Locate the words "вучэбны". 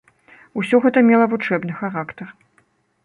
1.33-1.73